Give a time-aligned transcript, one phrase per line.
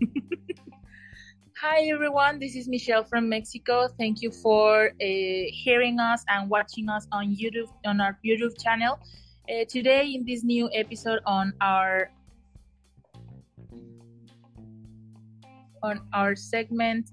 [1.60, 3.88] Hi everyone, this is Michelle from Mexico.
[3.98, 8.98] Thank you for uh, hearing us and watching us on YouTube on our YouTube channel.
[9.48, 12.10] Uh, today, in this new episode on our
[15.82, 17.10] on our segment,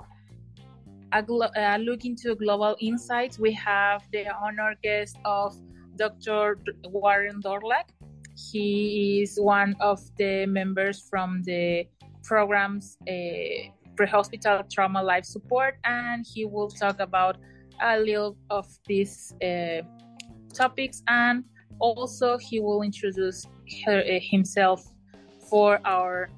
[1.12, 5.56] a, glo- look into global insights, we have the honor guest of
[5.98, 6.58] Dr.
[6.86, 7.90] Warren Dorlac.
[8.52, 11.86] He is one of the members from the
[12.24, 13.12] program's uh,
[13.96, 17.38] pre-hospital trauma life support, and he will talk about
[17.82, 19.82] a little of these uh,
[20.54, 21.44] topics, and
[21.80, 23.46] also he will introduce
[23.86, 24.84] her, uh, himself
[25.50, 26.30] for our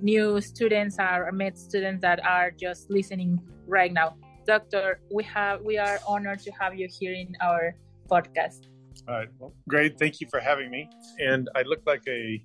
[0.00, 4.16] new students, our med students that are just listening right now.
[4.46, 7.74] Doctor, we have we are honored to have you here in our
[8.08, 8.68] podcast.
[9.08, 9.98] All right, well, great.
[9.98, 10.88] Thank you for having me.
[11.18, 12.42] And I look like a,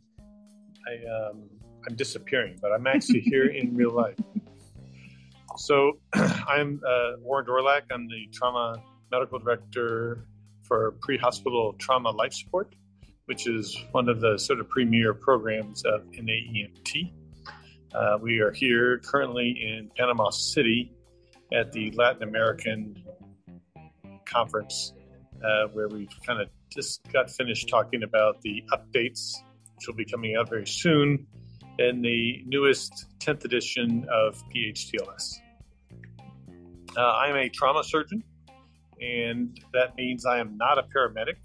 [0.88, 1.50] I, um,
[1.88, 4.18] I'm disappearing, but I'm actually here in real life.
[5.58, 7.84] So I'm uh, Warren Dorlac.
[7.92, 10.26] I'm the trauma medical director
[10.64, 12.76] for pre-hospital trauma life support,
[13.26, 17.12] which is one of the sort of premier programs of NAEMT.
[17.94, 20.94] Uh, we are here currently in Panama City
[21.52, 23.04] at the Latin American
[24.26, 24.94] conference,
[25.44, 29.34] uh, where we've kind of just got finished talking about the updates,
[29.76, 31.26] which will be coming out very soon,
[31.80, 35.40] in the newest 10th edition of PHTLS.
[36.98, 38.22] Uh, I'm a trauma surgeon,
[39.02, 41.38] and that means I am not a paramedic,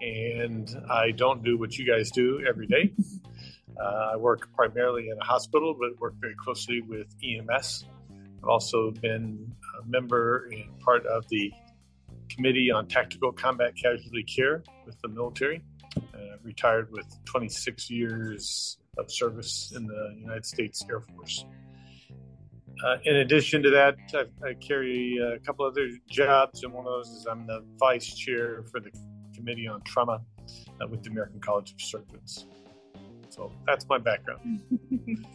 [0.00, 2.92] and I don't do what you guys do every day.
[3.80, 7.84] Uh, I work primarily in a hospital, but work very closely with EMS.
[8.42, 11.52] I've also been a member and part of the
[12.28, 15.62] Committee on Tactical Combat Casualty Care with the military.
[15.96, 21.44] Uh, retired with 26 years of service in the United States Air Force.
[22.84, 26.92] Uh, in addition to that, I, I, carry a couple other jobs, and one of
[26.92, 28.90] those is I'm the vice chair for the
[29.34, 30.22] Committee on Trauma
[30.80, 32.46] uh, with the American College of Surgeons.
[33.28, 34.62] So that's my background.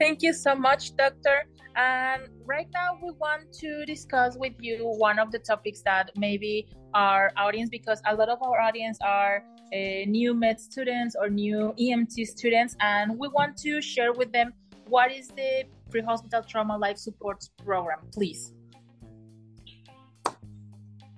[0.00, 1.46] Thank you so much, Doctor.
[1.74, 6.68] And right now, we want to discuss with you one of the topics that maybe
[6.94, 12.26] our audience, because a lot of our audience are new med students or new EMT
[12.26, 14.52] students, and we want to share with them
[14.88, 18.52] what is the pre-hospital trauma life support program, please.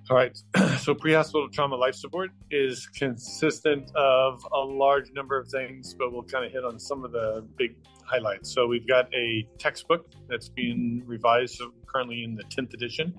[0.09, 0.37] All right.
[0.79, 6.23] So pre-hospital trauma life support is consistent of a large number of things, but we'll
[6.23, 8.51] kind of hit on some of the big highlights.
[8.53, 13.13] So we've got a textbook that's being revised currently in the 10th edition.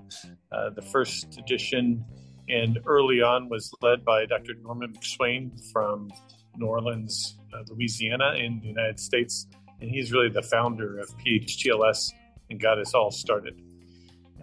[0.51, 2.03] Uh, the first edition
[2.51, 4.55] and early on was led by Dr.
[4.55, 6.11] Norman McSwain from
[6.57, 9.47] New Orleans, uh, Louisiana, in the United States.
[9.79, 12.11] And he's really the founder of PHTLS
[12.49, 13.59] and got us all started.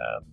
[0.00, 0.24] Um,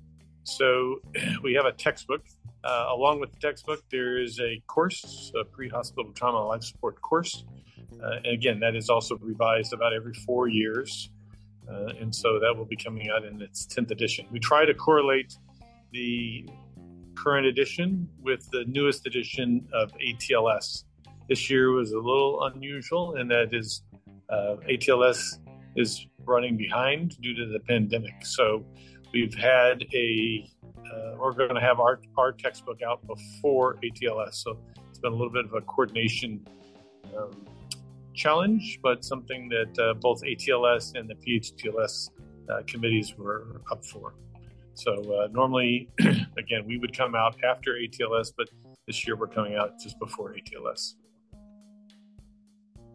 [0.44, 1.02] so
[1.44, 2.24] we have a textbook.
[2.64, 7.44] Uh, along with the textbook, there is a course, a pre-hospital trauma life support course.
[8.02, 11.10] Uh, and again, that is also revised about every four years.
[11.70, 14.26] Uh, and so that will be coming out in its 10th edition.
[14.32, 15.36] We try to correlate
[15.92, 16.48] the
[17.16, 20.84] current edition with the newest edition of ATLS.
[21.28, 23.84] This year was a little unusual in that is
[24.30, 25.40] uh, ATLS
[25.76, 28.26] is running behind due to the pandemic.
[28.26, 28.64] So
[29.14, 34.36] we've had a uh, we're going to have our our textbook out before ATLS.
[34.36, 34.58] So
[34.90, 36.46] it's been a little bit of a coordination
[37.18, 37.46] um,
[38.14, 42.10] challenge, but something that uh, both ATLS and the PHTLS
[42.50, 44.14] uh, committees were up for.
[44.76, 45.90] So uh, normally,
[46.38, 48.50] again, we would come out after ATLS, but
[48.88, 50.96] this year we're coming out just before ATLS.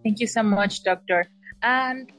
[0.04, 1.26] Thank you so much, Doctor.
[1.62, 2.12] And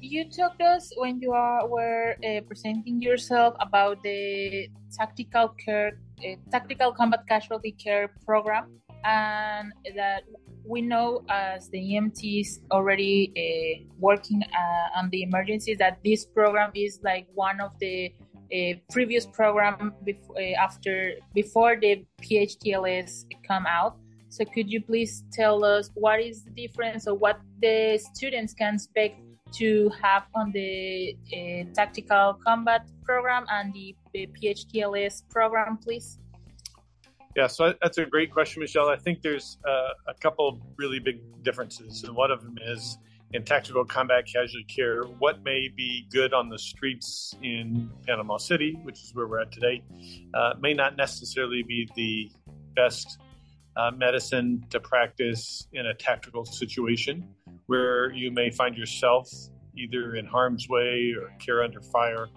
[0.00, 6.34] you talked us when you are, were uh, presenting yourself about the tactical care, uh,
[6.50, 10.24] tactical combat casualty care program, and that
[10.66, 16.70] we know as the EMTs already uh, working uh, on the emergencies that this program
[16.74, 18.12] is like one of the
[18.52, 23.96] uh, previous program before, uh, after before the PHTLS come out.
[24.28, 28.74] So could you please tell us what is the difference or what the students can
[28.74, 29.20] expect
[29.54, 36.18] to have on the uh, tactical combat program and the, the PHTLS program, please?
[37.36, 38.88] Yeah, so that's a great question, Michelle.
[38.88, 42.98] I think there's uh, a couple really big differences, and one of them is
[43.32, 48.78] in tactical combat casualty care, what may be good on the streets in Panama City,
[48.82, 49.82] which is where we're at today,
[50.34, 52.30] uh, may not necessarily be the
[52.76, 53.18] best
[53.76, 57.28] uh, medicine to practice in a tactical situation
[57.66, 59.30] where you may find yourself
[59.76, 62.28] either in harm's way or care under fire.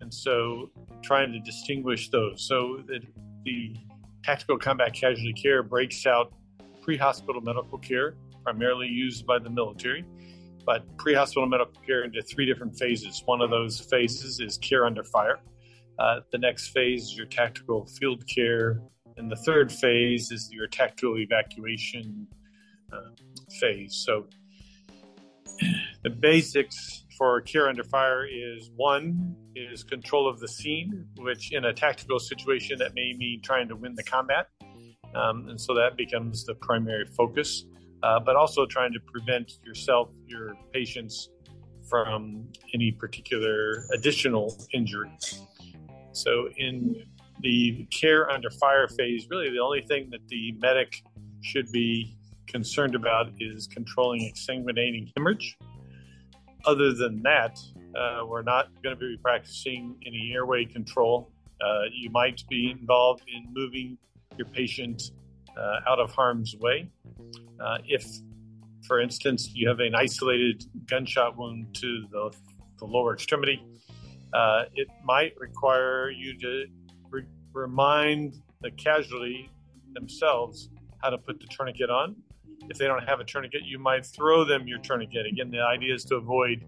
[0.00, 0.70] And so
[1.02, 2.46] trying to distinguish those.
[2.46, 2.82] So
[3.44, 3.76] the
[4.24, 6.32] tactical combat casualty care breaks out
[6.82, 10.04] pre hospital medical care, primarily used by the military,
[10.64, 13.22] but pre hospital medical care into three different phases.
[13.24, 15.40] One of those phases is care under fire.
[15.98, 18.80] Uh, the next phase is your tactical field care.
[19.16, 22.26] And the third phase is your tactical evacuation
[22.92, 23.10] uh,
[23.60, 23.94] phase.
[24.04, 24.26] So
[26.02, 31.64] the basics for care under fire is one is control of the scene, which in
[31.64, 34.48] a tactical situation that may mean trying to win the combat,
[35.14, 37.64] um, and so that becomes the primary focus.
[38.04, 41.30] Uh, but also trying to prevent yourself, your patients,
[41.88, 45.10] from any particular additional injury.
[46.12, 47.06] So in
[47.40, 51.02] the care under fire phase, really the only thing that the medic
[51.40, 52.14] should be
[52.46, 55.56] concerned about is controlling exsanguinating hemorrhage.
[56.66, 57.58] Other than that,
[57.98, 61.30] uh, we're not going to be practicing any airway control.
[61.58, 63.96] Uh, you might be involved in moving
[64.36, 65.10] your patient
[65.58, 66.90] uh, out of harm's way.
[67.60, 68.06] Uh, if,
[68.86, 72.34] for instance, you have an isolated gunshot wound to the,
[72.78, 73.62] the lower extremity,
[74.32, 76.66] uh, it might require you to
[77.10, 79.50] re- remind the casualty
[79.92, 80.70] themselves
[81.02, 82.16] how to put the tourniquet on
[82.68, 85.26] if they don't have a tourniquet, you might throw them your tourniquet.
[85.26, 86.64] Again, the idea is to avoid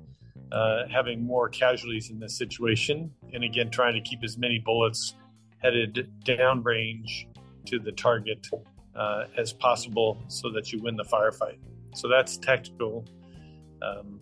[0.52, 3.10] uh, having more casualties in this situation.
[3.32, 5.14] And again, trying to keep as many bullets
[5.58, 7.26] headed downrange
[7.66, 8.46] to the target
[8.96, 11.58] uh, as possible so that you win the firefight.
[11.94, 13.04] So that's tactical,
[13.82, 14.18] um,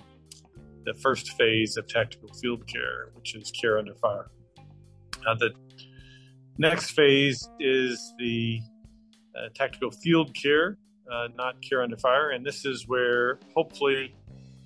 [0.84, 4.30] the first phase of tactical field care, which is care under fire.
[5.22, 5.50] The
[6.58, 8.60] next phase is the
[9.34, 10.78] uh, tactical field care,
[11.10, 12.30] uh, not care under fire.
[12.30, 14.14] And this is where hopefully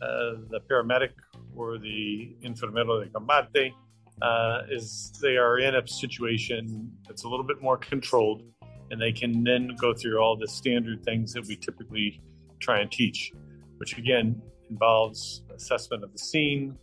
[0.02, 1.12] uh, the paramedic
[1.56, 3.72] or the enfermero de combate
[4.20, 8.42] uh, is they are in a situation that's a little bit more controlled
[8.90, 12.20] and they can then go through all the standard things that we typically
[12.60, 13.32] try and teach,
[13.78, 14.40] which again
[14.70, 16.76] involves assessment of the scene,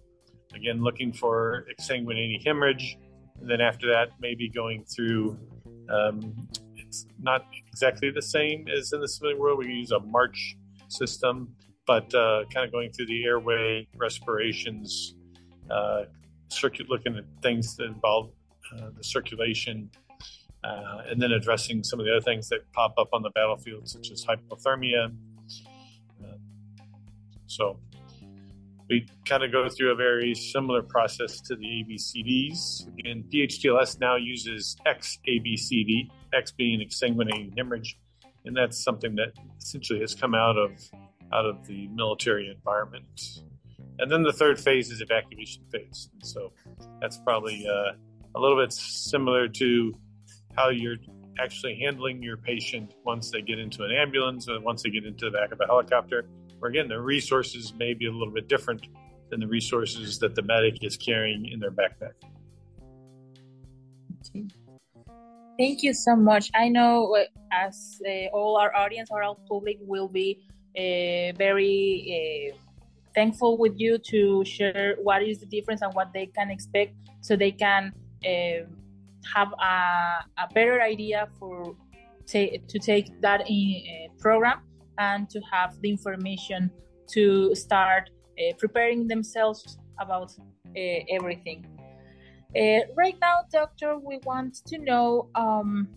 [0.53, 2.97] again looking for exsanguinating hemorrhage,
[3.39, 5.37] and then after that maybe going through
[5.89, 6.47] um,
[6.77, 9.59] it's not exactly the same as in the civilian world.
[9.59, 10.55] We use a march
[10.87, 11.53] system,
[11.85, 15.15] but uh, kind of going through the airway respirations,
[15.69, 16.03] uh,
[16.49, 18.31] circuit looking at things that involve
[18.73, 19.89] uh, the circulation,
[20.65, 23.87] uh, and then addressing some of the other things that pop up on the battlefield,
[23.87, 25.13] such as hypothermia.
[26.23, 26.37] Uh,
[27.45, 27.79] so
[28.89, 32.87] we kind of go through a very similar process to the ABCDs.
[33.05, 37.97] And PHTLS now uses XABCD, X being exsanguinating hemorrhage,
[38.45, 40.71] and that's something that essentially has come out of
[41.33, 43.41] out of the military environment.
[43.97, 46.09] And then the third phase is evacuation phase.
[46.13, 46.53] And so
[47.01, 47.93] that's probably uh,
[48.35, 49.93] a little bit similar to
[50.55, 50.97] how you're
[51.39, 55.25] actually handling your patient once they get into an ambulance or once they get into
[55.25, 56.25] the back of a helicopter
[56.59, 58.87] where again, the resources may be a little bit different
[59.29, 62.13] than the resources that the medic is carrying in their backpack.
[65.57, 66.49] Thank you so much.
[66.53, 67.15] I know
[67.51, 70.45] as uh, all our audience, or our public will be
[70.77, 72.57] uh, very uh,
[73.13, 77.35] thankful with you to share what is the difference and what they can expect so
[77.35, 77.93] they can
[78.25, 78.65] uh,
[79.33, 81.75] have a, a, better idea for
[82.27, 84.61] to take that in, uh, program
[84.97, 86.71] and to have the information
[87.07, 90.31] to start uh, preparing themselves about
[90.75, 90.79] uh,
[91.09, 91.65] everything.
[92.95, 95.89] Right now, doctor, we want to know um,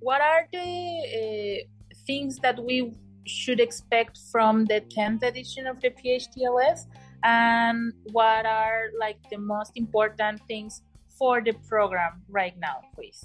[0.00, 1.66] what are the
[2.06, 2.94] things that we
[3.26, 6.86] should expect from the 10th edition of the PHTLS
[7.22, 10.82] and what are like the most important things
[11.18, 13.24] for the program right now, please?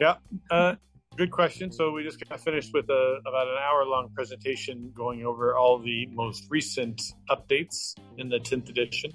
[0.00, 0.16] Yeah,
[0.50, 0.74] uh,
[1.16, 1.72] Good question.
[1.72, 5.78] So we just got finished with a, about an hour long presentation going over all
[5.78, 9.12] the most recent updates in the 10th edition.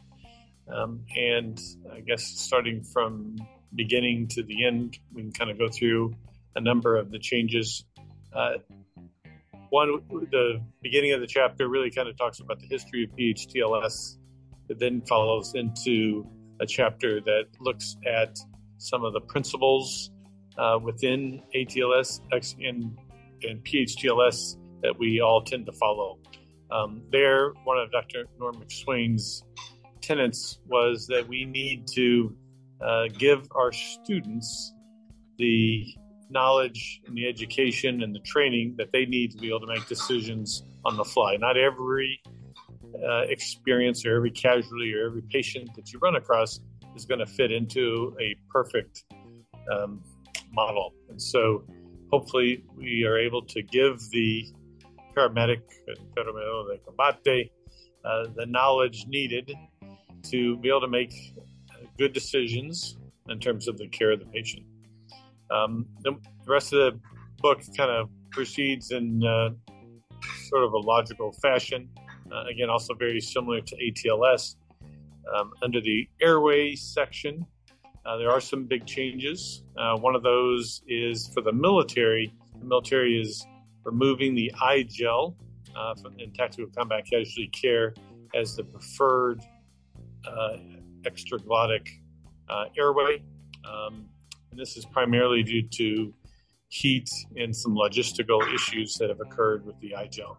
[0.68, 1.60] Um, and
[1.94, 3.36] I guess starting from
[3.76, 6.16] beginning to the end, we can kind of go through
[6.56, 7.86] a number of the changes.
[8.34, 8.54] Uh,
[9.70, 14.18] one, the beginning of the chapter really kind of talks about the history of PHTLS.
[14.70, 16.26] It then follows into
[16.62, 18.38] a chapter that looks at
[18.78, 20.12] some of the principles
[20.58, 22.22] uh, within ATLS
[22.60, 22.98] and,
[23.44, 26.20] and PHTLS that we all tend to follow.
[26.72, 28.26] Um, there, one of Dr.
[28.40, 29.44] Norm McSwain's
[30.02, 32.36] tenets was that we need to
[32.82, 34.74] uh, give our students
[35.38, 35.86] the
[36.30, 39.86] knowledge and the education and the training that they need to be able to make
[39.88, 41.36] decisions on the fly.
[41.36, 42.22] Not every
[42.96, 46.60] uh, experience or every casualty or every patient that you run across
[46.96, 49.04] is going to fit into a perfect
[49.72, 50.02] um,
[50.52, 50.94] model.
[51.10, 51.64] And so
[52.12, 54.46] hopefully we are able to give the
[55.16, 57.52] paramedic, enfermero de combate,
[58.04, 59.54] uh, the knowledge needed
[60.24, 61.14] to be able to make
[61.98, 62.98] good decisions
[63.30, 64.66] in terms of the care of the patient.
[65.52, 66.18] Um, the
[66.48, 67.00] rest of the
[67.40, 69.50] book kind of proceeds in uh,
[70.48, 71.90] sort of a logical fashion.
[72.32, 74.56] Uh, again, also very similar to ATLS.
[75.36, 77.46] Um, under the airway section,
[78.06, 79.64] uh, there are some big changes.
[79.78, 82.34] Uh, one of those is for the military.
[82.60, 83.46] The military is
[83.84, 85.36] removing the iGel
[85.76, 87.94] uh, in tactical combat casualty care
[88.34, 89.42] as the preferred
[90.28, 90.58] uh,
[91.04, 91.88] extraglottic
[92.50, 93.24] uh, airway.
[93.66, 94.06] Um,
[94.52, 96.14] and this is primarily due to
[96.70, 100.38] heat and some logistical issues that have occurred with the iGel.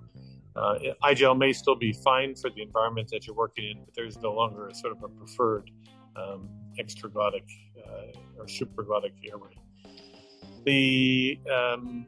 [0.55, 4.19] Uh, iGel may still be fine for the environment that you're working in, but there's
[4.19, 5.71] no longer a sort of a preferred
[6.17, 7.45] um, extraglottic
[7.79, 9.55] uh, or supraglottic airway.
[10.65, 12.07] The um,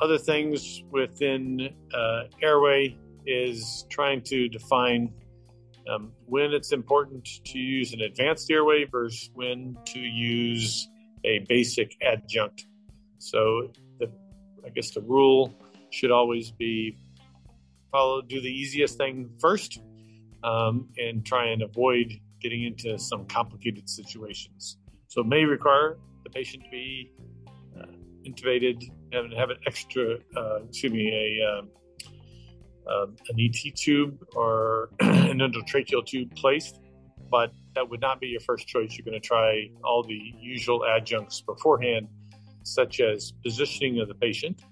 [0.00, 5.12] other things within uh, airway is trying to define
[5.88, 10.88] um, when it's important to use an advanced airway versus when to use
[11.24, 12.66] a basic adjunct.
[13.18, 14.10] So, the,
[14.64, 15.54] I guess the rule
[15.90, 16.96] should always be
[17.94, 19.80] follow, do the easiest thing first,
[20.42, 24.78] um, and try and avoid getting into some complicated situations.
[25.06, 27.12] So, it may require the patient to be
[27.78, 27.86] uh,
[28.26, 28.82] intubated
[29.12, 31.68] and have an extra, uh, excuse me, a um,
[32.92, 36.80] um, an ET tube or an endotracheal tube placed,
[37.30, 38.96] but that would not be your first choice.
[38.96, 42.08] You're going to try all the usual adjuncts beforehand,
[42.62, 44.64] such as positioning of the patient,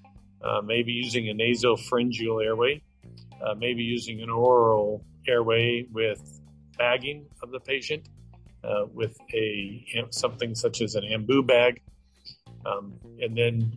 [0.45, 2.83] uh, maybe using a nasopharyngeal airway,
[3.45, 6.41] uh, maybe using an oral airway with
[6.79, 8.09] bagging of the patient
[8.65, 11.81] uh, with a something such as an ambu bag,
[12.67, 13.73] um, and then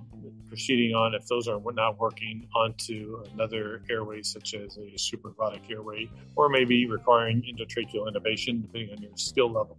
[0.48, 6.10] proceeding on, if those are not working, onto another airway, such as a supraglottic airway,
[6.36, 9.78] or maybe requiring endotracheal intubation, depending on your skill level.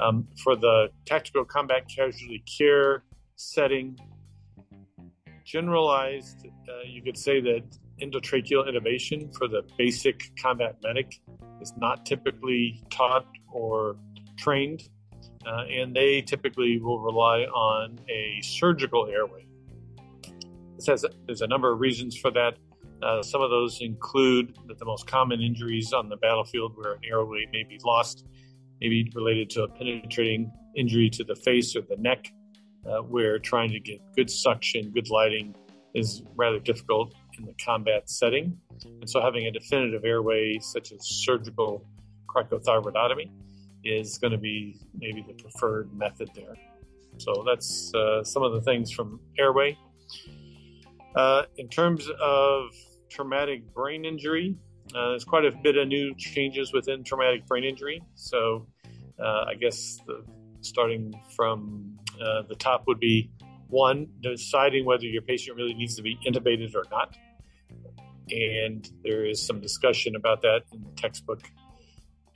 [0.00, 3.04] Um, for the tactical combat casualty care
[3.36, 3.98] setting,
[5.44, 7.64] generalized, uh, you could say that
[8.04, 11.20] endotracheal intubation for the basic combat medic
[11.60, 13.96] is not typically taught or
[14.36, 14.88] trained,
[15.46, 19.46] uh, and they typically will rely on a surgical airway.
[20.76, 22.54] This has there's a number of reasons for that.
[23.02, 27.00] Uh, some of those include that the most common injuries on the battlefield where an
[27.04, 28.26] airway may be lost,
[28.80, 32.32] maybe related to a penetrating injury to the face or the neck,
[32.86, 35.54] uh, where trying to get good suction, good lighting
[35.94, 38.58] is rather difficult in the combat setting.
[39.00, 41.86] And so having a definitive airway, such as surgical
[42.28, 43.30] cricothyroidotomy,
[43.84, 46.56] is going to be maybe the preferred method there.
[47.18, 49.78] So that's uh, some of the things from airway.
[51.14, 52.70] Uh, in terms of
[53.08, 54.56] traumatic brain injury,
[54.94, 58.02] uh, there's quite a bit of new changes within traumatic brain injury.
[58.14, 58.66] So,
[59.22, 60.24] uh, I guess the,
[60.60, 63.30] starting from uh, the top would be
[63.68, 67.16] one, deciding whether your patient really needs to be intubated or not.
[68.30, 71.42] And there is some discussion about that in the textbook.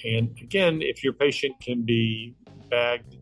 [0.04, 2.34] And again, if your patient can be
[2.70, 3.16] bagged,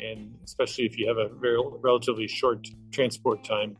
[0.00, 3.76] and especially if you have a very relatively short transport time,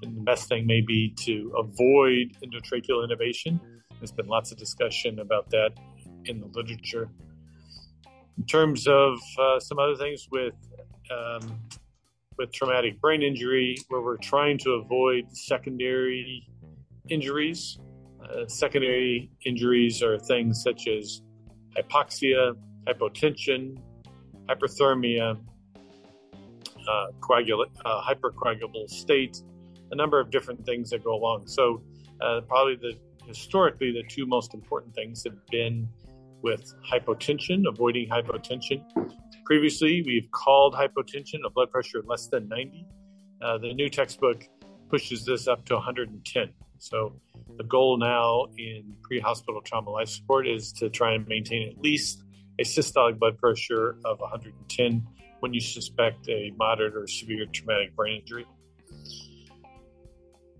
[0.00, 3.60] then the best thing may be to avoid endotracheal intubation.
[3.98, 5.70] There's been lots of discussion about that
[6.24, 7.08] in the literature.
[8.36, 10.54] In terms of uh, some other things with
[11.10, 11.60] um,
[12.36, 16.48] with traumatic brain injury, where we're trying to avoid secondary
[17.08, 17.78] injuries.
[18.22, 21.22] Uh, secondary injuries are things such as
[21.76, 22.54] hypoxia,
[22.86, 23.76] hypotension,
[24.48, 25.38] hyperthermia,
[26.88, 29.42] uh, coagula- uh, hypercoagulable state,
[29.90, 31.46] a number of different things that go along.
[31.46, 31.82] So,
[32.20, 35.88] uh, probably the historically the two most important things have been
[36.42, 38.82] with hypotension, avoiding hypotension.
[39.46, 42.86] Previously, we've called hypotension a blood pressure less than 90.
[43.42, 44.44] Uh, the new textbook
[44.90, 46.50] pushes this up to 110.
[46.84, 47.14] So,
[47.56, 52.22] the goal now in pre-hospital trauma life support is to try and maintain at least
[52.58, 55.06] a systolic blood pressure of 110
[55.40, 58.44] when you suspect a moderate or severe traumatic brain injury.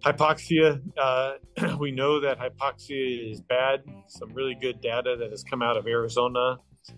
[0.02, 1.32] Hypoxia, uh,
[1.78, 3.82] we know that hypoxia is bad.
[4.06, 6.56] Some really good data that has come out of Arizona,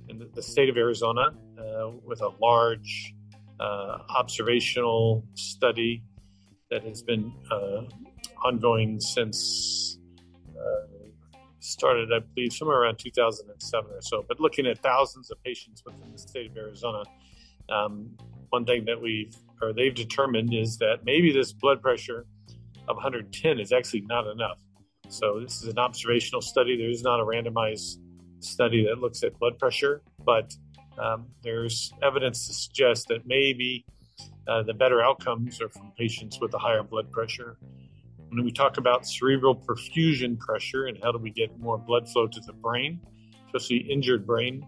[0.09, 3.13] in the, state of Arizona, uh, with a large
[3.59, 6.05] uh, observational study
[6.71, 7.83] that has been uh,
[8.45, 9.99] ongoing since
[10.57, 11.09] uh,
[11.61, 14.25] started, I believe, somewhere around 2007 or so.
[14.27, 17.03] But looking at thousands of patients within the state of Arizona,
[17.69, 18.11] um,
[18.51, 22.27] one thing that we've or they've determined is that maybe this blood pressure
[22.89, 24.61] of 110 is actually not enough.
[25.09, 26.77] So this is an observational study.
[26.77, 27.99] There is not a randomized
[28.41, 30.53] study that looks at blood pressure, but
[30.99, 33.85] um, there's evidence to suggest that maybe
[34.49, 37.57] uh, the better outcomes are from patients with a higher blood pressure.
[38.37, 42.27] When we talk about cerebral perfusion pressure and how do we get more blood flow
[42.27, 43.01] to the brain,
[43.47, 44.63] especially injured brain,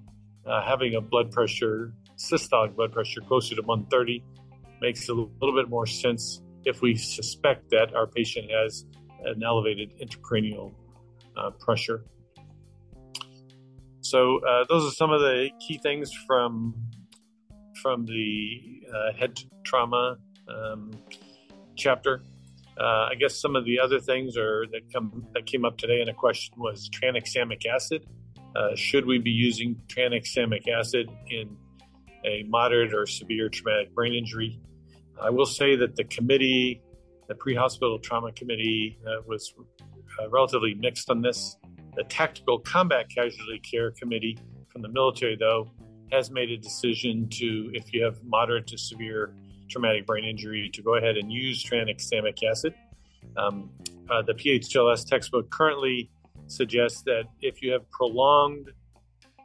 [0.47, 4.25] uh, having a blood pressure, systolic blood pressure closer to 130
[4.81, 8.87] makes a little bit more sense if we suspect that our patient has
[9.27, 10.73] an elevated intracranial
[11.37, 12.07] uh, pressure.
[14.01, 16.75] So uh, those are some of the key things from
[17.83, 20.17] from the uh, head trauma
[20.49, 20.91] um,
[21.77, 22.23] chapter.
[22.79, 26.01] Uh, I guess some of the other things are that come that came up today
[26.01, 28.07] in a question was tranexamic acid.
[28.55, 31.57] Uh, should we be using tranexamic acid in
[32.25, 34.61] a moderate or severe traumatic brain injury?
[35.21, 36.81] I will say that the committee,
[37.27, 39.53] the pre-hospital trauma committee, uh, was
[40.21, 41.57] uh, relatively mixed on this.
[41.97, 44.39] The tactical combat casualty care committee
[44.73, 45.71] from the military, though,
[46.13, 49.35] has made a decision to, if you have moderate to severe
[49.69, 52.75] traumatic brain injury, to go ahead and use tranexamic acid.
[53.37, 53.71] Um,
[54.11, 56.11] uh, the PHTLS textbook currently
[56.47, 58.71] suggests that if you have prolonged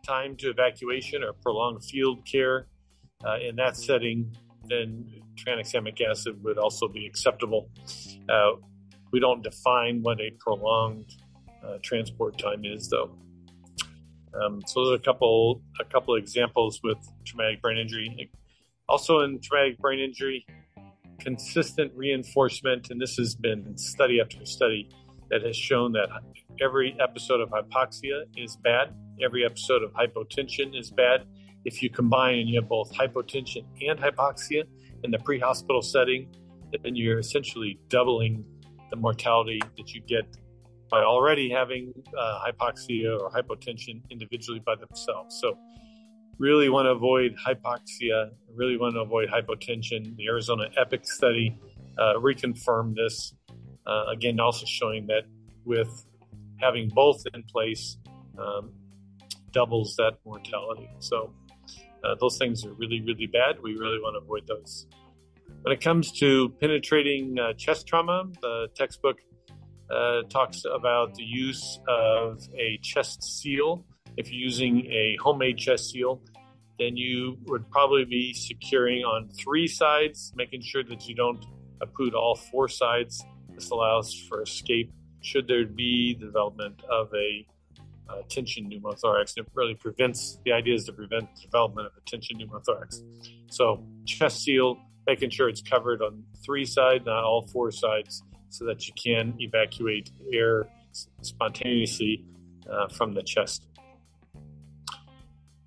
[0.06, 2.68] time to evacuation or prolonged field care
[3.26, 4.36] uh, in that setting,
[4.70, 7.70] then tranexamic acid would also be acceptable.
[8.30, 8.52] Uh,
[9.12, 11.12] we don't define what a prolonged
[11.66, 13.16] uh, transport time is, though.
[14.34, 18.32] Um, so there's a couple a couple examples with traumatic brain injury.
[18.94, 20.46] Also in traumatic brain injury,
[21.20, 24.88] consistent reinforcement, and this has been study after study
[25.32, 26.10] that has shown that
[26.62, 31.26] every episode of hypoxia is bad, every episode of hypotension is bad.
[31.66, 34.64] If you combine and you have both hypotension and hypoxia
[35.04, 36.28] in the pre-hospital setting,
[36.84, 38.46] then you're essentially doubling
[38.92, 40.38] the mortality that you get
[40.92, 45.40] by already having uh, hypoxia or hypotension individually by themselves.
[45.42, 45.58] So,
[46.38, 50.16] really want to avoid hypoxia, really want to avoid hypotension.
[50.18, 51.58] The Arizona EPIC study
[51.98, 53.34] uh, reconfirmed this.
[53.86, 55.24] Uh, again, also showing that
[55.66, 56.06] with
[56.58, 57.98] having both in place
[58.38, 58.72] um,
[59.52, 60.90] doubles that mortality.
[61.00, 61.34] So,
[62.04, 63.62] uh, those things are really, really bad.
[63.62, 64.88] We really want to avoid those.
[65.62, 69.20] When it comes to penetrating uh, chest trauma, the textbook
[69.90, 73.86] uh, talks about the use of a chest seal.
[74.18, 76.22] If you're using a homemade chest seal,
[76.80, 81.46] then you would probably be securing on three sides, making sure that you don't
[81.82, 83.24] occlude all four sides.
[83.54, 87.48] This allows for escape should there be development of a
[88.10, 89.38] uh, tension pneumothorax.
[89.38, 93.02] It really prevents the idea is to prevent development of a tension pneumothorax.
[93.50, 98.66] So chest seal, making sure it's covered on three sides, not all four sides, so
[98.66, 100.68] that you can evacuate air
[101.22, 102.26] spontaneously
[102.70, 103.66] uh, from the chest.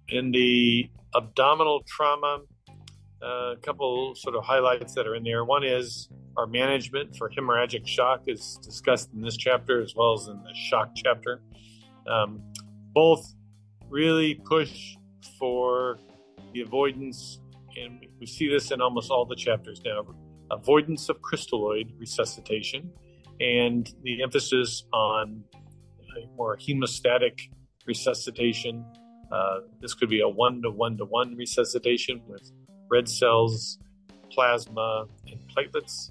[0.08, 2.40] In the abdominal trauma,
[3.22, 5.44] uh, a couple sort of highlights that are in there.
[5.44, 10.28] One is our management for hemorrhagic shock is discussed in this chapter as well as
[10.28, 11.40] in the shock chapter.
[12.06, 12.42] Um,
[12.94, 13.34] both
[13.88, 14.96] really push
[15.38, 15.98] for
[16.52, 17.40] the avoidance,
[17.76, 20.06] and we see this in almost all the chapters now
[20.50, 22.90] avoidance of crystalloid resuscitation
[23.40, 25.42] and the emphasis on
[26.36, 27.38] more hemostatic
[27.86, 28.84] resuscitation.
[29.30, 32.52] Uh, this could be a one to one to one resuscitation with
[32.90, 33.78] red cells,
[34.30, 36.10] plasma, and platelets.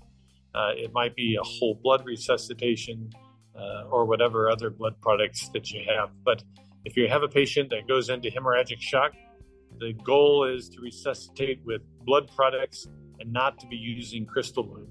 [0.53, 3.09] Uh, it might be a whole blood resuscitation
[3.57, 6.09] uh, or whatever other blood products that you have.
[6.23, 6.43] But
[6.85, 9.13] if you have a patient that goes into hemorrhagic shock,
[9.79, 12.87] the goal is to resuscitate with blood products
[13.19, 14.87] and not to be using crystalloid.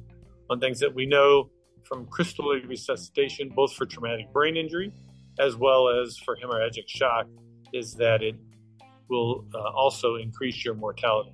[0.50, 1.50] On things that we know
[1.84, 4.92] from crystalloid resuscitation, both for traumatic brain injury
[5.38, 7.26] as well as for hemorrhagic shock,
[7.74, 8.36] is that it
[9.08, 11.32] will uh, also increase your mortality.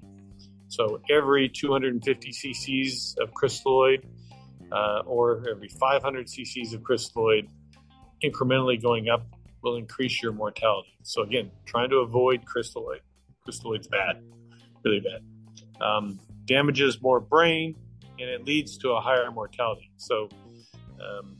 [0.68, 4.04] So every 250 cc's of crystalloid
[4.72, 7.48] uh, or every 500 cc's of crystalloid
[8.24, 9.26] incrementally going up
[9.62, 10.96] will increase your mortality.
[11.02, 13.00] So again, trying to avoid crystalloid.
[13.46, 14.22] Crystalloid's bad,
[14.84, 15.84] really bad.
[15.84, 17.76] Um, damages more brain
[18.18, 19.90] and it leads to a higher mortality.
[19.96, 20.28] So,
[21.00, 21.36] um,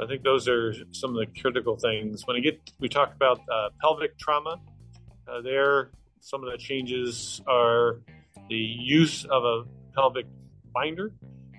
[0.00, 2.26] I think those are some of the critical things.
[2.26, 4.60] When I get, we talk about uh, pelvic trauma.
[5.28, 8.00] Uh, there, some of the changes are
[8.48, 9.62] the use of a
[9.94, 10.26] pelvic
[10.74, 11.12] binder.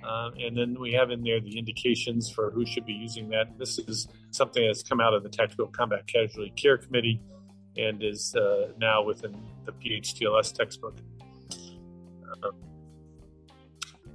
[0.05, 3.57] Uh, and then we have in there the indications for who should be using that.
[3.57, 7.21] This is something that's come out of the Tactical Combat Casualty Care Committee
[7.77, 10.97] and is uh, now within the PHTLS textbook.
[12.43, 12.51] Uh,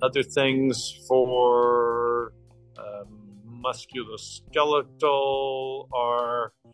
[0.02, 2.32] other things for
[2.78, 3.19] um,
[3.62, 6.70] musculoskeletal are a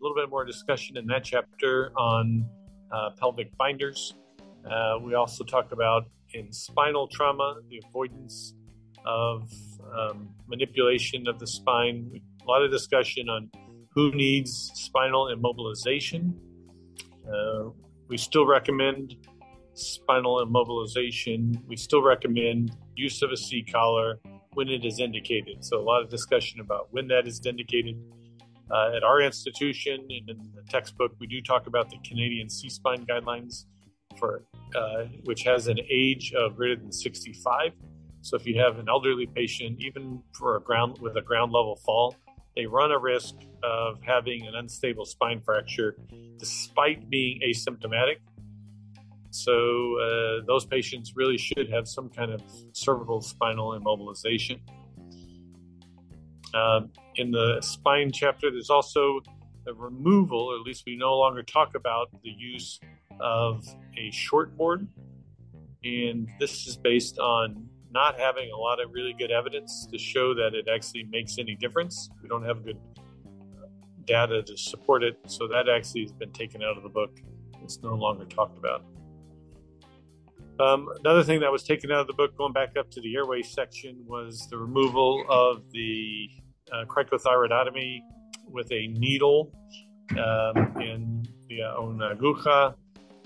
[0.00, 2.46] little bit more discussion in that chapter on
[2.92, 4.14] uh, pelvic binders.
[4.70, 8.54] Uh, we also talk about in spinal trauma the avoidance
[9.06, 9.50] of
[9.96, 12.10] um, manipulation of the spine.
[12.42, 13.50] A lot of discussion on
[13.94, 16.34] who needs spinal immobilization.
[17.26, 17.70] Uh,
[18.08, 19.16] we still recommend
[19.74, 21.62] spinal immobilization.
[21.66, 24.20] We still recommend use of a C collar
[24.54, 25.64] when it is indicated.
[25.64, 27.96] So, a lot of discussion about when that is indicated.
[28.70, 32.70] Uh, at our institution and in the textbook, we do talk about the Canadian C
[32.70, 33.66] spine guidelines,
[34.18, 34.42] for
[34.74, 37.72] uh, which has an age of greater than 65.
[38.22, 41.76] So, if you have an elderly patient, even for a ground with a ground level
[41.84, 42.16] fall,
[42.56, 45.96] they run a risk of having an unstable spine fracture
[46.38, 48.16] despite being asymptomatic.
[49.34, 52.40] So, uh, those patients really should have some kind of
[52.72, 54.60] cervical spinal immobilization.
[56.54, 59.20] Um, in the spine chapter, there's also
[59.64, 62.78] the removal, or at least we no longer talk about the use
[63.18, 63.66] of
[63.98, 64.86] a short board.
[65.82, 70.32] And this is based on not having a lot of really good evidence to show
[70.34, 72.08] that it actually makes any difference.
[72.22, 73.66] We don't have good uh,
[74.04, 77.18] data to support it, so that actually has been taken out of the book.
[77.64, 78.84] It's no longer talked about.
[80.60, 83.16] Um, another thing that was taken out of the book, going back up to the
[83.16, 86.28] airway section, was the removal of the
[86.72, 88.00] uh, cricothyroidotomy
[88.48, 89.52] with a needle
[90.12, 92.74] um, in the uh.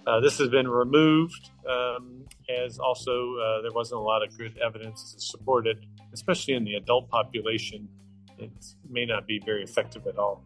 [0.06, 4.56] Uh, this has been removed um, as also uh, there wasn't a lot of good
[4.64, 5.76] evidence to support it,
[6.14, 7.86] especially in the adult population.
[8.38, 8.50] It
[8.88, 10.42] may not be very effective at all.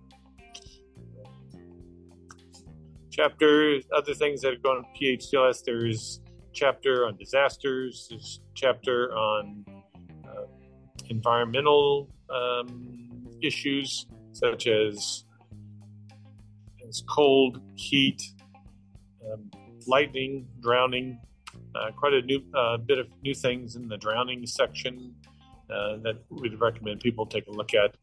[3.12, 6.22] Chapter, other things that are going to PHTLS, there's
[6.53, 9.65] chapter on disasters, there's chapter on
[10.27, 10.45] uh,
[11.09, 15.25] environmental um, issues such as,
[16.88, 18.23] as cold, heat,
[19.31, 19.51] um,
[19.87, 21.19] lightning, drowning,
[21.75, 25.15] uh, quite a new uh, bit of new things in the drowning section
[25.71, 27.97] uh, that we'd recommend people take a look at.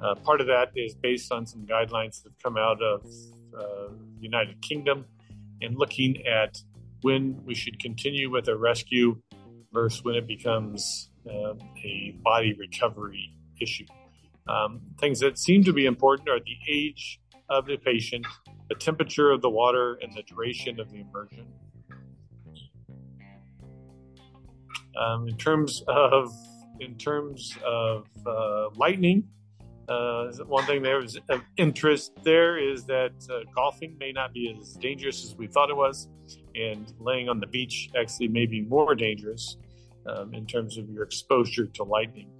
[0.00, 3.04] Uh, part of that is based on some guidelines that have come out of
[3.56, 5.04] uh, the United Kingdom
[5.60, 6.58] and looking at
[7.02, 9.16] when we should continue with a rescue
[9.72, 13.86] versus when it becomes um, a body recovery issue.
[14.48, 18.26] Um, things that seem to be important are the age of the patient,
[18.68, 21.46] the temperature of the water, and the duration of the immersion.
[24.98, 26.32] Um, in terms of
[26.80, 29.28] in terms of uh, lightning,
[29.88, 34.56] uh, one thing there is of interest there is that uh, golfing may not be
[34.58, 36.08] as dangerous as we thought it was,
[36.54, 39.56] and laying on the beach actually may be more dangerous
[40.06, 42.30] um, in terms of your exposure to lightning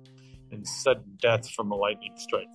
[0.52, 2.46] and sudden death from a lightning strike.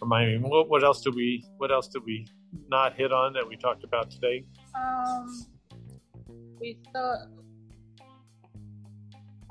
[0.00, 2.26] Remind me, what, what else did we what else did we
[2.68, 4.44] not hit on that we talked about today?
[4.76, 5.46] Um,
[6.60, 7.26] we thought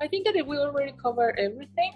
[0.00, 1.92] I think that we already covered everything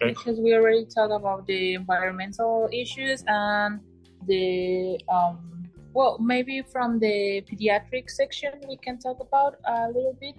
[0.00, 0.10] okay.
[0.12, 3.80] because we already talked about the environmental issues and
[4.26, 10.34] the um, well, maybe from the pediatric section we can talk about a little bit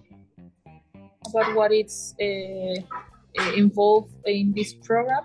[1.27, 5.23] about what it's uh, uh involved in this program.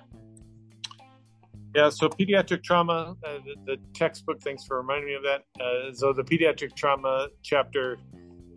[1.75, 5.45] Yeah, so pediatric trauma, uh, the, the, textbook, thanks for reminding me of that.
[5.63, 7.97] Uh, so the pediatric trauma chapter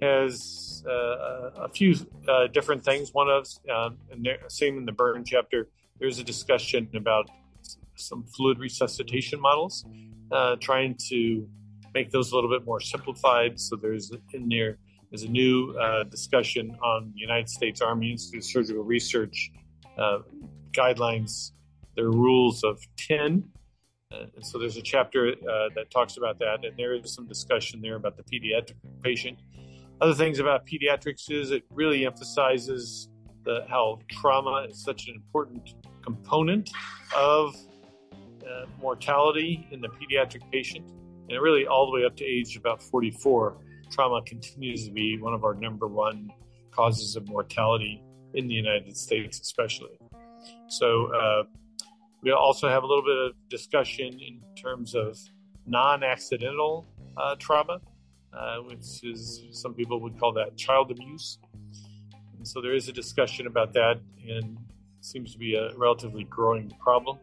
[0.04, 1.96] has uh, a few
[2.28, 3.14] uh, different things.
[3.14, 7.30] One of, um, and there, same in the burn chapter, there's a discussion about
[7.96, 9.86] some fluid resuscitation models,
[10.32, 11.48] uh, trying to
[11.94, 13.60] make those a little bit more simplified.
[13.60, 14.78] So there's in there
[15.12, 19.52] is a new uh, discussion on the United States Army Institute of Surgical Research
[19.98, 20.20] uh,
[20.72, 21.52] guidelines,
[21.96, 23.44] their rules of 10.
[24.12, 25.36] Uh, so there's a chapter
[25.76, 29.38] that talks about that, and there is some discussion there about the pediatric patient
[30.02, 33.10] other things about pediatrics is it really emphasizes
[33.44, 36.70] the, how trauma is such an important component
[37.16, 37.56] of
[38.14, 40.90] uh, mortality in the pediatric patient.
[41.30, 43.58] And really, all the way up to age about 44,
[43.90, 46.30] trauma continues to be one of our number one
[46.72, 48.04] causes of mortality
[48.34, 49.98] in the United States, especially.
[50.68, 51.44] So, uh,
[52.22, 55.18] we also have a little bit of discussion in terms of
[55.68, 56.86] non accidental
[57.18, 57.80] uh, trauma.
[58.38, 61.38] Uh, which is some people would call that child abuse.
[62.38, 64.58] And so there is a discussion about that, and
[65.02, 67.20] seems to be a relatively growing problem.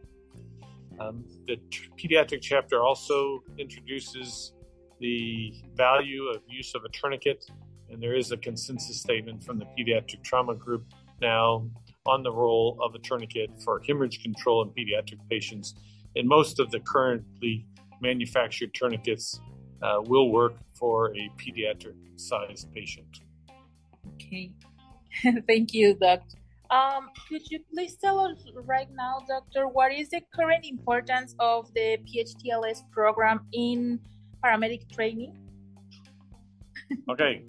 [0.99, 4.53] Um, the t- pediatric chapter also introduces
[4.99, 7.43] the value of use of a tourniquet,
[7.89, 10.85] and there is a consensus statement from the pediatric trauma group
[11.21, 11.67] now
[12.05, 15.75] on the role of a tourniquet for hemorrhage control in pediatric patients.
[16.15, 17.65] And most of the currently
[18.01, 19.39] manufactured tourniquets
[19.81, 23.21] uh, will work for a pediatric sized patient.
[24.13, 24.51] Okay,
[25.47, 26.37] thank you, Doctor.
[26.69, 31.73] Um, could you please tell us right now, Doctor, what is the current importance of
[31.73, 33.99] the PHTLS program in
[34.43, 35.35] paramedic training?
[37.09, 37.43] okay,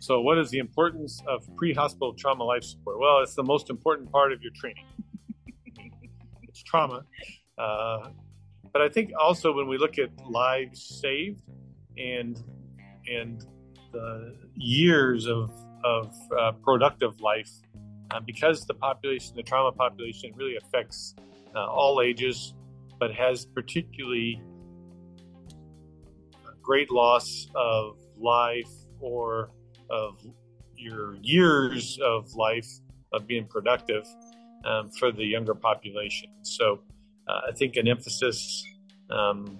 [0.00, 2.98] so what is the importance of pre hospital trauma life support?
[2.98, 4.86] Well, it's the most important part of your training.
[6.42, 7.04] it's trauma.
[7.56, 8.08] Uh,
[8.72, 11.42] but I think also when we look at lives saved
[11.98, 12.38] and
[13.06, 13.44] and
[13.92, 15.50] the years of
[15.84, 17.50] of uh, productive life,
[18.10, 21.14] uh, because the population, the trauma population, really affects
[21.54, 22.54] uh, all ages,
[22.98, 24.40] but has particularly
[26.62, 29.50] great loss of life or
[29.90, 30.24] of
[30.76, 32.68] your years of life
[33.12, 34.06] of being productive
[34.64, 36.30] um, for the younger population.
[36.42, 36.80] So
[37.28, 38.64] I think an emphasis
[39.10, 39.58] um,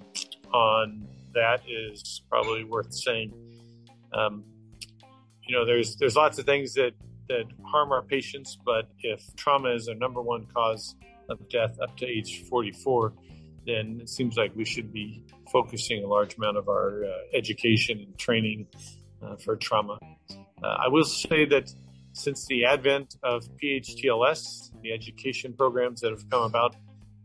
[0.53, 3.33] on that is probably worth saying.
[4.13, 4.45] Um,
[5.47, 6.93] you know, there's there's lots of things that
[7.29, 10.95] that harm our patients, but if trauma is our number one cause
[11.29, 13.15] of death up to age 44,
[13.67, 17.99] then it seems like we should be focusing a large amount of our uh, education
[17.99, 18.67] and training
[19.23, 19.99] uh, for trauma.
[20.31, 21.73] Uh, I will say that
[22.13, 26.77] since the advent of PHTLS, the education programs that have come about,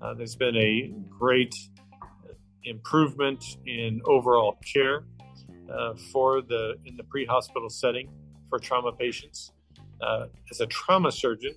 [0.01, 1.55] uh, there's been a great
[2.63, 5.05] improvement in overall care
[5.71, 8.09] uh, for the in the pre-hospital setting
[8.49, 9.51] for trauma patients.
[10.01, 11.55] Uh, as a trauma surgeon,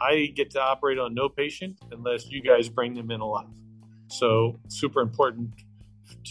[0.00, 3.46] I get to operate on no patient unless you guys bring them in alive.
[4.08, 5.50] So super important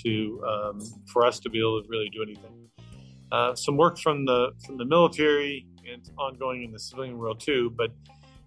[0.03, 2.69] to um, for us to be able to really do anything.
[3.31, 7.71] Uh, some work from the from the military and ongoing in the civilian world too,
[7.75, 7.91] but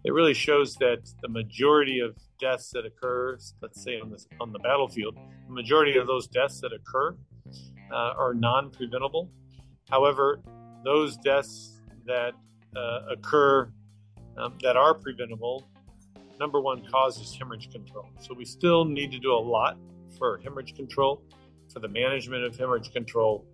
[0.07, 4.53] it really shows that the majority of deaths that occur, let's say on the on
[4.53, 5.17] the battlefield,
[5.49, 7.17] the majority of those deaths that occur
[7.93, 9.29] uh, are non-preventable.
[9.91, 10.41] However,
[10.85, 12.35] those deaths that
[12.77, 13.69] uh, occur
[14.37, 15.67] um, that are preventable,
[16.39, 18.09] number one cause is hemorrhage control.
[18.21, 19.77] So we still need to do a lot
[20.17, 21.21] for hemorrhage control,
[21.73, 23.45] for the management of hemorrhage control.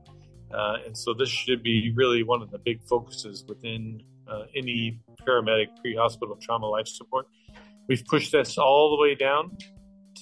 [0.53, 5.01] Uh, and so this should be really one of the big focuses within uh, any
[5.27, 7.27] paramedic pre-hospital trauma life support.
[7.89, 9.57] We've pushed this all the way down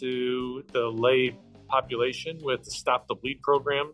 [0.01, 1.37] to the lay
[1.69, 3.93] population with the Stop the Bleed program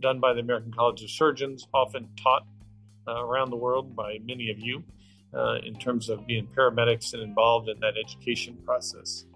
[0.00, 2.46] done by the American College of Surgeons, often taught
[3.06, 4.82] uh, around the world by many of you
[5.34, 9.26] uh, in terms of being paramedics and involved in that education process.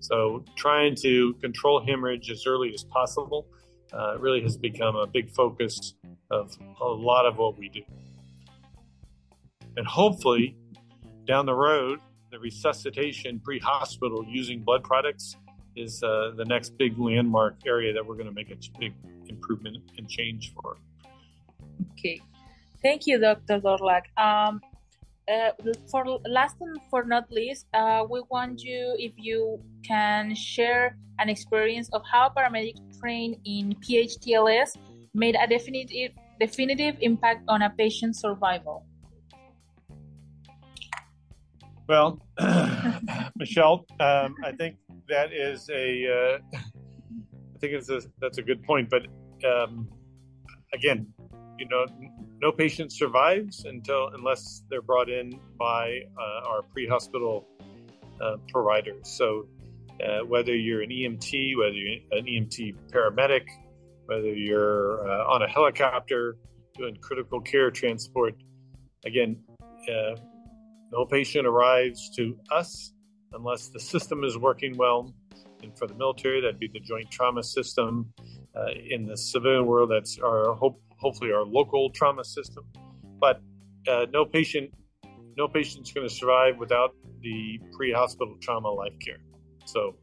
[0.00, 3.46] So, trying to control hemorrhage as early as possible
[3.92, 5.94] uh, really has become a big focus
[6.30, 7.82] of a lot of what we do.
[9.78, 10.56] And hopefully,
[11.24, 12.00] down the road,
[12.32, 15.36] the resuscitation pre hospital using blood products
[15.76, 18.92] is uh, the next big landmark area that we're going to make a big
[19.28, 20.78] improvement and change for.
[21.92, 22.20] Okay.
[22.82, 23.60] Thank you, Dr.
[23.60, 24.10] Dorlac.
[24.18, 24.60] Um,
[25.30, 25.50] uh,
[25.88, 31.28] for last and for not least, uh, we want you if you can share an
[31.28, 34.74] experience of how paramedic trained in PHTLS
[35.14, 36.10] made a definitive
[36.40, 38.87] definitive impact on a patient's survival.
[41.88, 42.20] Well,
[43.36, 44.76] Michelle, um, I think
[45.08, 48.90] that is a, uh, I think it's a, that's a good point.
[48.90, 49.06] But
[49.48, 49.88] um,
[50.74, 51.06] again,
[51.58, 51.86] you know,
[52.42, 57.46] no patient survives until unless they're brought in by uh, our pre-hospital
[58.20, 59.08] uh, providers.
[59.08, 59.46] So
[60.04, 63.46] uh, whether you're an EMT, whether you're an EMT paramedic,
[64.04, 66.36] whether you're uh, on a helicopter
[66.76, 68.34] doing critical care transport,
[69.06, 69.38] again,
[69.90, 70.16] uh,
[70.92, 72.92] no patient arrives to us
[73.32, 75.14] unless the system is working well.
[75.62, 78.12] And for the military, that'd be the joint trauma system.
[78.56, 82.64] Uh, in the civilian world, that's our hope, hopefully our local trauma system.
[83.20, 83.40] But
[83.86, 84.72] uh, no patient,
[85.36, 89.18] no patient's going to survive without the pre-hospital trauma life care.
[89.64, 89.96] So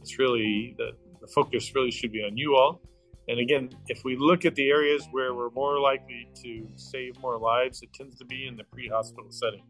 [0.00, 2.80] it's really the, the focus really should be on you all.
[3.28, 7.38] And again, if we look at the areas where we're more likely to save more
[7.38, 9.62] lives, it tends to be in the pre-hospital setting.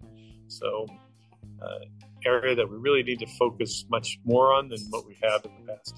[0.53, 0.87] So,
[1.63, 1.85] uh,
[2.27, 5.51] area that we really need to focus much more on than what we have in
[5.67, 5.95] the past.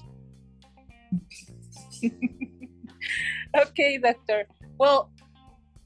[3.67, 4.45] okay, doctor.
[4.77, 5.11] Well,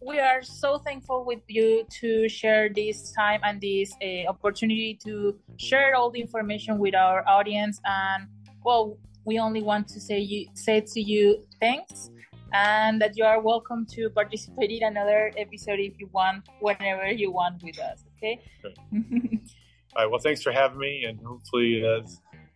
[0.02, 5.38] we are so thankful with you to share this time and this uh, opportunity to
[5.58, 7.82] share all the information with our audience.
[7.84, 8.28] And
[8.64, 12.12] well, we only want to say you say to you thanks
[12.54, 17.32] and that you are welcome to participate in another episode if you want, whenever you
[17.32, 18.09] want with us.
[18.22, 18.40] Okay.
[18.94, 20.12] All right.
[20.12, 22.02] Well, thanks for having me, and hopefully, uh,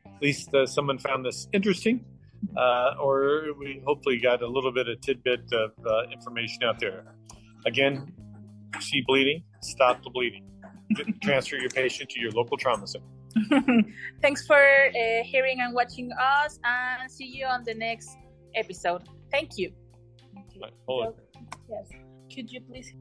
[0.06, 2.06] at least uh, someone found this interesting,
[2.58, 7.16] uh, or we hopefully got a little bit of tidbit of uh, information out there.
[7.66, 8.12] Again,
[8.80, 10.50] see bleeding, stop the bleeding.
[11.24, 13.06] Transfer your patient to your local trauma center.
[14.22, 18.18] Thanks for uh, hearing and watching us, and see you on the next
[18.54, 19.04] episode.
[19.32, 19.72] Thank you.
[20.62, 21.16] Right, hold
[21.70, 21.90] Yes.
[22.34, 22.94] Could you please?